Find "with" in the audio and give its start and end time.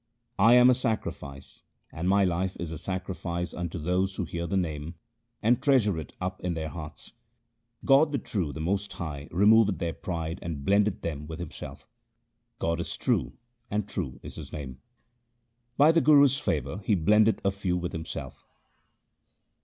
11.27-11.37, 17.77-17.91